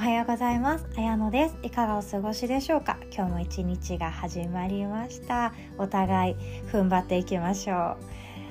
[0.00, 0.86] おはようございます。
[0.96, 1.56] 綾乃です。
[1.62, 2.96] いかがお過ごしでしょうか？
[3.14, 5.52] 今日も一日が始まりました。
[5.76, 6.36] お互い
[6.72, 7.98] 踏ん張っていきましょ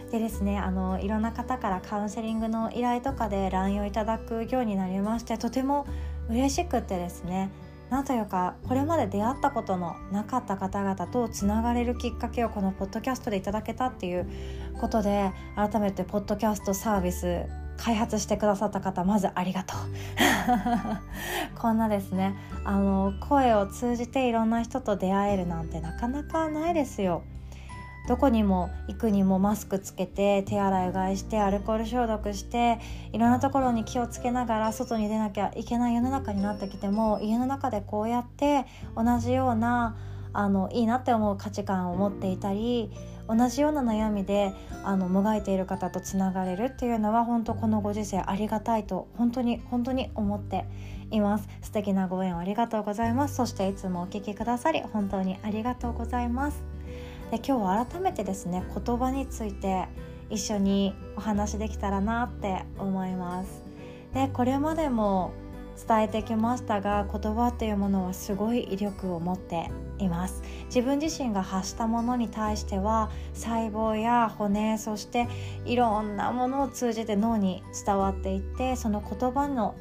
[0.07, 0.11] う。
[0.11, 5.87] でですねあのいろんな方からカウンセリングの依頼とかで LINE をいただくようになりましてとても
[6.29, 7.49] 嬉しくてですね
[7.89, 14.29] なんというかこれまで出会ったことのなかった方々とつながれるきっかけをこのポッドキャストでいただけたっていう
[14.79, 17.47] ことで改めてポッドキャストサービス
[17.79, 19.79] 開発してくださった方まずありがとう。
[21.59, 22.35] こんなですね。
[22.65, 27.23] あの声を通じていろんな人と出会えるなんてなかなかないですよ。
[28.07, 32.79] どこにも行くにもマスクつけて手洗いうがいしてアルコール消毒して
[33.13, 38.65] いろんなところに気をつけながら外に出なきゃいけない世の中になってきても家の中でこうやって
[38.95, 39.95] 同じような
[40.33, 42.91] あのいいなって思う価値観を持っていたり
[43.29, 50.65] 同じような悩みであのもがいている方とつながれるっていうのは本当このご時世ありがたいと本当に本当に思って
[51.11, 51.47] います。
[51.61, 53.35] 素敵なご縁ありがとうございます。
[53.35, 56.63] そしていつもお聞きくださり本当にありがとうございます。
[57.29, 59.87] で今日は改めてですね言葉について
[60.31, 63.63] 一緒にお話できたらなって思います。
[64.13, 65.31] でこれまでも
[65.87, 70.41] 伝えてきましたが言葉っていうものはすごい威力を持っています。
[70.65, 75.27] 自分自身が発したものに対しては細胞や骨そして
[75.65, 79.75] いろんなものを通じて脳に伝わっていってその言葉の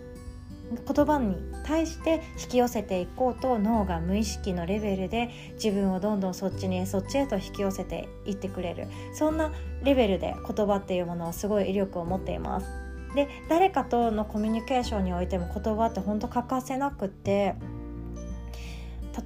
[0.86, 8.86] 言葉に対して引き寄せていこうと脳が無意識のレベルで自分をどんどんそっちにそっちへと引き寄せていってくれる。
[9.14, 12.87] そんなレベルで言葉っていうものはすごい威力を持っています。
[13.14, 17.54] で誰かとのコミュニケーションにおいても言葉って本当欠かせなくって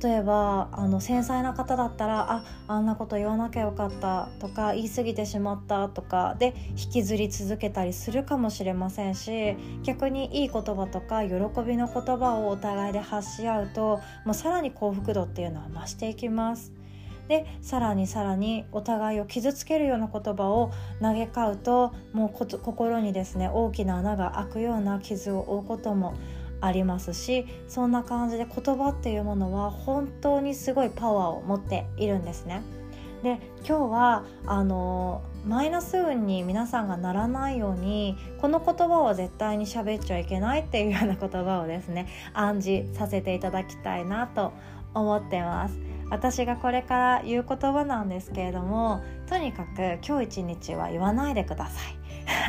[0.00, 11.34] 例えばあの繊細な方だったらああんなこと言わなきゃよかったとか言い過ぎてしまったとかで引きずり続けたりするかもしれませんし逆にいい言葉とか喜
[11.66, 16.81] びの言葉をお互いで発し合うともうさらに幸福度っていうのは増していきます。
[17.32, 20.70] でさらにさらにお互いを傷つけるような言葉を
[21.00, 26.14] 投げ交うともう心にですね大きな穴が開くような傷を負うことも
[26.60, 32.60] ありますしそんな感じで言葉っていうものは本当にすごいパワーを持っているんですね。
[33.22, 44.52] で今日はあのマイナス運に皆さんがならないようにこの言葉は絶対に喋っちゃいけないっていうような言葉をですね暗示させていただきたいなと
[44.92, 45.91] 思ってます。
[46.12, 51.96] 私がこれから言う言葉なんですけれどもとにかく今日一日は言わないでください。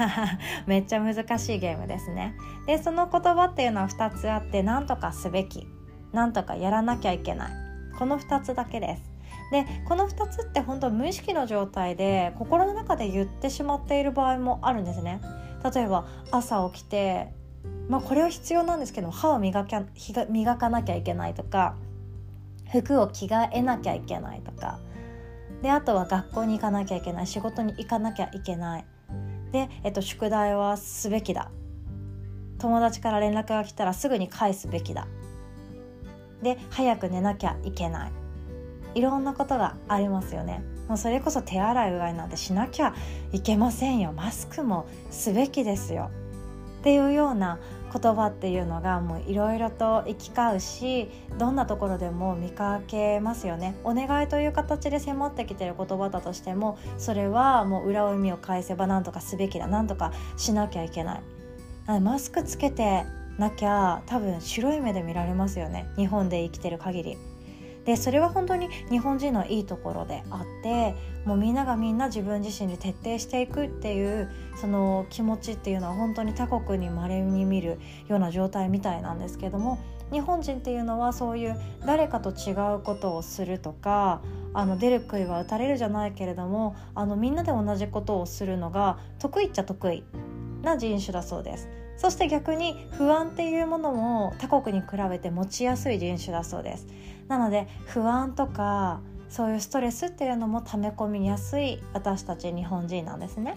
[0.67, 2.35] めっちゃ難しいゲームですね。
[2.67, 5.65] でその言葉っていうのは2つあって何とかすべき。
[6.11, 7.51] 何とかやらなきゃいけない。
[7.97, 9.13] この2つだけです。
[9.51, 15.21] でこの2つって本当無意識の状態で心の中で言ってしまっている場合もあるんですね。
[15.73, 17.31] 例えば朝起きて
[17.87, 19.83] まあこれは必要なんですけど歯を磨か
[20.27, 21.75] 磨かなきゃいけないとか
[22.81, 24.79] 服を着替えなきゃいけないとか。
[25.61, 27.27] であとは学校に行かなきゃいけない。
[27.27, 28.85] 仕事に行かなきゃいけない。
[29.51, 31.51] で、えっと、宿題はすべきだ。
[32.57, 35.07] 友達から連絡が来たらすぐに返すべきだ。
[36.41, 38.11] で早く寝なきゃいけない。
[38.95, 40.63] いろんなことがありますよね。
[40.87, 42.93] もうそれこそ手洗いうがいなんてしなきゃ
[43.31, 44.11] いけませんよ。
[44.11, 46.09] マスクもすべきですよ。
[46.83, 47.59] っていうような
[47.93, 53.75] 言葉っていうのがもういろいろと行き交うしどんなところでも見かけますよね。
[53.85, 61.19] お願いという形で迫ってきてる言葉だとしてもそれはもう裏を意味を返せば何とかすべきだ何とかしなきゃいけな
[61.87, 62.01] い。
[62.01, 63.05] マスクつけて
[63.37, 65.87] なきゃ多分白い目で見られますよね。
[65.95, 67.17] 日本で生きてる限り。
[67.85, 70.95] でそれは本当に日本人のいいところであって
[71.25, 79.79] もうみんながみんな自分自身で徹底していくっていうその気持ちっていうのは本当に他国にまれに見るような状態みたいなんですけども
[80.11, 84.21] 日本人っていうのはそういう誰かと違うことをするとか
[84.53, 90.03] あの出る杭は打たれるじゃないけれどもあのみんなで同じことをするのが得意っちゃ得意
[90.61, 91.82] な人種だそうです。
[92.03, 96.85] そして逆に不安っていうものも他国に比べて持ちやすい人種だそうです。
[97.29, 103.55] なので不安とかそういうストレスっていうのも溜め込みやすい私たち日本人なんですね。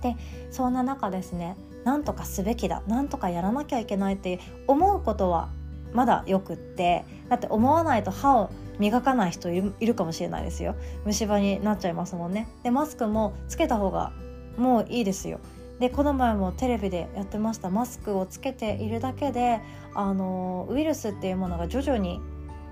[0.00, 0.16] で
[0.50, 5.50] そんな中ですねなんとかすべきだなんとかやらなきゃいけないって思うことは
[5.92, 8.48] まだよくってだって思わないと歯を
[8.78, 10.76] 磨かない人いるかもしれないですよ。
[11.04, 12.48] 虫歯になっちゃいますもんね。
[12.62, 14.12] でマスクもつけた方が
[14.56, 15.40] もういいですよ。
[15.80, 19.60] でこの前もテレビでやってましたマスクをつけているだけで
[19.94, 22.20] あのウイルスっていうものが徐々に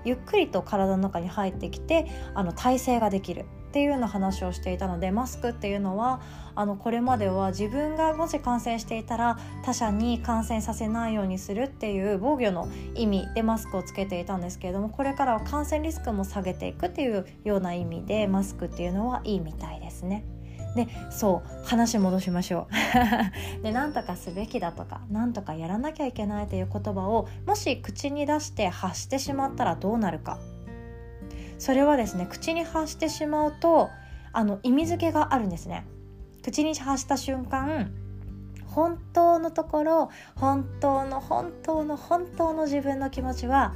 [0.05, 6.21] ゆっくりと体の中に入ってきてあの耐性ができるっていうような話をしていたのでマスクっていうのは
[6.55, 20.23] あのこれまでは自分がもし感染していたら他者に感染させないようにするっていう防御の意味でマスクをつけていたんですけれどもこれからは感染リスクも下げていくっていうような意味でマスクっていうのはいいみたいですね。
[20.75, 22.67] でそう話戻しましょ
[23.59, 23.63] う。
[23.63, 30.37] で何とかすべきだとか何とかやらなきゃいけないという言葉をもし口に出して発してしまったらどうなるか。
[31.57, 33.89] それはですね口に発してしまうと
[34.31, 35.85] あの意味付けがあるんですね。
[36.43, 37.91] 口に発した瞬間
[38.65, 43.73] 本当のところ本当の本当の本当の自分の気持ちは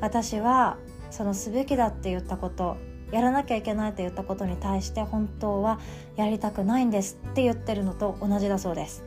[0.00, 0.76] 私は
[1.10, 2.76] そのすべきだって言ったこと
[3.14, 5.78] やらなきゃいけないと言ったことに対して本当は
[6.16, 9.04] やりたくないんですって言ってるのと同じだそうです。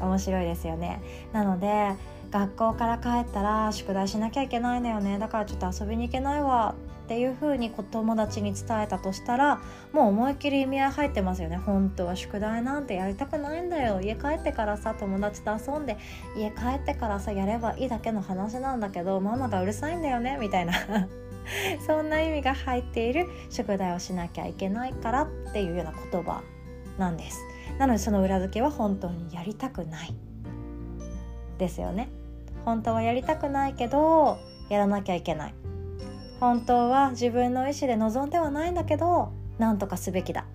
[0.00, 1.00] 面白いですよね。
[1.32, 1.92] なので
[2.32, 5.20] 学校から帰ったら宿題しなきゃいけないのよね。
[5.20, 6.74] だからちょっと遊びに行けないわ
[7.04, 9.60] っていう風に子友達に伝えたとしたら
[9.92, 11.58] もう思いっきり意味合い入ってますよね。
[11.58, 14.00] 本当は宿題なんてやりたくないんだよ。
[14.00, 15.96] 家帰ってからさ友達と遊んで
[16.36, 20.38] 家帰ってからさやればいいだけの話なんだけどママがうるさいんだよね。
[20.40, 20.72] みたいな。
[21.86, 26.42] そんな意味が入っている宿題をしなきゃいけないからっていうような言葉
[26.98, 27.40] なんです。
[27.78, 30.14] なのでその裏付けは本当にやりたくない
[31.58, 32.08] ですよね。
[32.64, 34.38] 本当はやりたくないけど
[34.68, 35.54] やらなきゃいけない。
[36.40, 40.46] 本当は自分の意思で望んではないんだけど何とかすべきだ。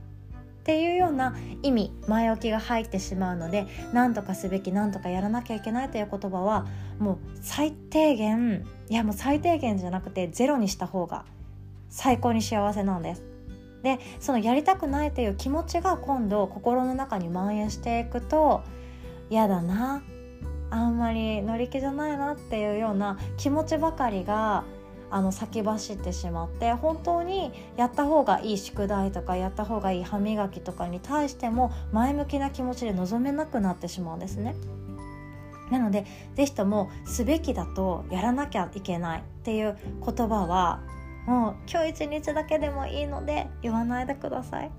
[0.62, 6.68] っていうような意味前置きが入ってしまうので何とかすべき何とかやらなきゃいけないという言葉は
[7.00, 11.25] もう最低限いやもう最低限じゃなくてゼロにした方が
[11.90, 13.24] 最高に幸せなんです。
[13.81, 18.62] でそのやりたくないという気持ちが今度心の中に蔓延していくと
[19.31, 20.04] 嫌だな
[20.69, 24.63] あんまり乗り気じゃないなっていうような気持ちばかりが
[25.12, 34.56] あの先走ってしまって本当にやった方がいい宿題とかやった方がいい歯磨きとかに対しても前向きな気持ちで臨めなくなってしまうんですね。
[35.69, 36.06] なので
[36.36, 40.81] 是非ともすべきだとやらなきゃいけないっていう言葉は
[41.25, 44.72] もう今日一日だけでもいいので言わないでください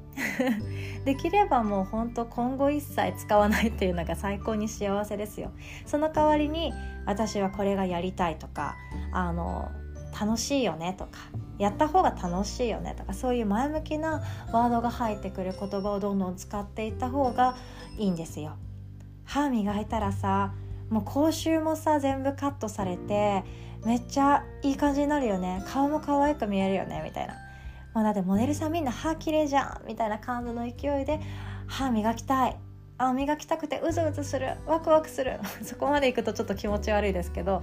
[1.05, 5.51] できればもうほんと今後一切使わないっていうのが最高に幸せですよ
[5.87, 6.75] その代わりに
[7.07, 8.77] 私はこれがやりたいとか
[9.13, 9.71] あの
[10.19, 11.19] 楽しいよねとか
[11.59, 14.23] やった方が楽しいよねとかそういう前向きな
[14.53, 17.57] ワードが入ってくる言葉をどんどん使っていった方が
[17.99, 18.57] いいんですよ。
[19.25, 20.53] 歯磨いたらさ
[20.91, 23.45] もう口臭もさ全部カットされて
[23.85, 25.65] めっちゃいい感じになるよね。
[25.69, 27.35] 顔も可愛く見えるよねみたいな。
[27.95, 31.21] もうだってモデルさんみんな歯綺麗じゃんみたいな感じの勢いで
[31.67, 32.57] 歯磨きたい。
[32.99, 34.55] あ磨きたくてうずうずする。
[34.67, 35.39] ワクワクする。
[35.63, 37.63] そこまでいくとちょっと気持ち悪いですけど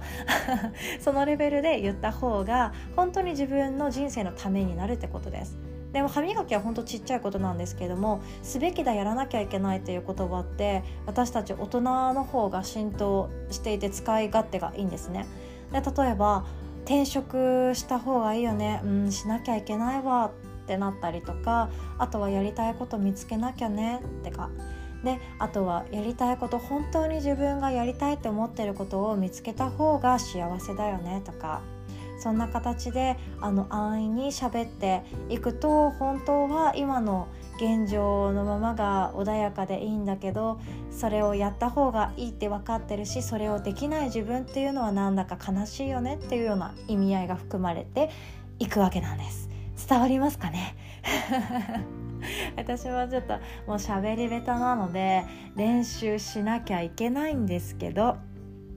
[1.00, 5.56] そのレベルで言った方が本当に自分の人生のためになるってことです。
[5.92, 15.26] でも歯磨きは本当ちっちゃいことなんですけどもすべきだやらなきゃいけないっていう言葉って私たち大人の方が浸透していて使い勝手がいいんですね。
[15.72, 16.44] で例えば
[16.84, 18.80] 転職した方がいいよね。
[18.84, 20.30] うんしなきゃいけないわ
[20.62, 24.50] ってなったりとかあとはやりたいこと見つけなきゃねってか。
[25.04, 31.62] であとはやりたいこと本当に自分がやりたいって思ってることを見つけた方が幸せだよねとか
[32.18, 40.60] そんな形であの安易に喋っていくと本当は今の現状のままが穏やかでいいんだけど
[40.90, 48.10] それをやった方がいいって分かってるしそれをできない自分っていうのはなんだか悲しいよねっていうような意味合いが含まれて
[48.58, 49.48] いくわけなんです。
[49.88, 50.74] 伝わりますかね？
[52.56, 53.34] 私はちょっと
[53.66, 55.24] もう喋り下手なので
[55.56, 58.16] 練習しなきゃいけないんですけど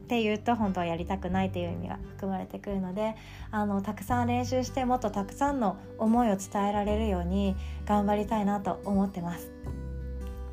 [0.03, 3.15] っていうと本当はやりたくないという意味が含まれてくるので
[3.51, 9.51] あのたくさん練習してもっとたくさんの思いを伝えられるように頑張りたいなと思ってます。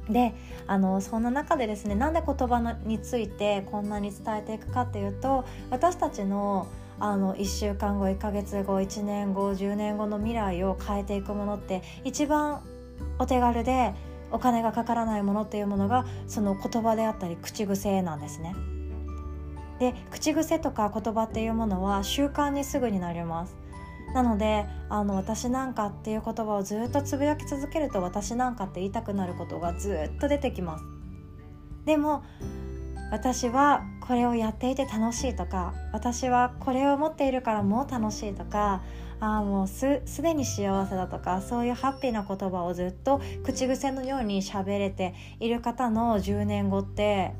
[0.08, 0.34] で
[0.66, 6.66] あのそんな中でですねなんで言葉のについてこんなに伝えていくかっていうと私たちの
[6.98, 12.60] あの1週間後1ヶ月後1年後10年後の未来を変えていくものって一番
[13.18, 13.94] お手軽で
[14.30, 18.54] お金がかからないものっていうものがその言葉であったり口癖なんですね。
[19.78, 23.56] で口癖とか言葉っていうものは習慣にすぐになります。
[24.14, 30.84] なのであの私なんかっていう言葉をずっとつぶやき続けると私なんかって言いたくなることがずっと出てきます。
[31.84, 32.22] でも
[33.10, 38.82] 私はこれをやっていて楽しいとか私はこれを持っているからもう楽しいとか
[39.20, 47.32] あもうすすでに幸せだとかそういうハッピーな言葉をずっと口癖のように喋れている方の10年後って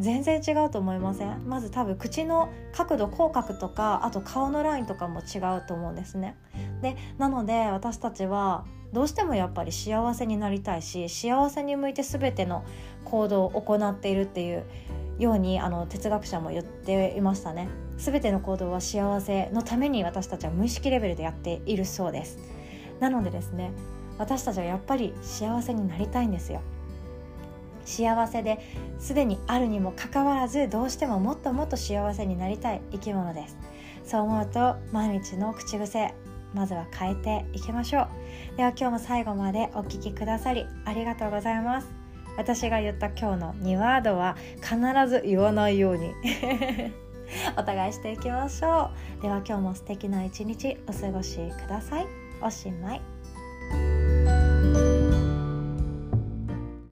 [0.00, 1.48] 全然違うと思いません？
[1.48, 6.36] まず多分口の角度口角とかあと顔のラインとかも違うと思うんですね。
[6.82, 12.64] でなので私たちはどうしてもやっぱり幸せになりたいし幸せに向いて全ての
[13.04, 14.64] 行動を行っているっていう
[15.18, 17.68] ようにあの哲学者も言っていましたね。
[17.96, 22.38] 全ての行動は幸せのために私たちは無意識レベルでやっているそうです。
[23.00, 23.72] なのでですね
[24.18, 26.60] 私たちはやっぱり幸せになりたいんですよ。
[27.84, 28.60] 幸せで
[28.98, 33.56] すでにあるにもかかわらずどうしてももっともっと幸せになりたい生き物です。
[34.04, 36.14] そう思うと毎日の口癖
[36.54, 38.02] まずは変えていきましょ
[38.54, 38.56] う。
[38.56, 42.03] では今日も最後までお聴きくださりありがとうございます。
[42.36, 44.76] 私が言った今日の2ワードは必
[45.08, 46.12] ず言わないように。
[47.56, 49.22] お互いしていきましょう。
[49.22, 52.06] では今日も素敵な一日お過ごしください。
[52.42, 53.93] おしまい。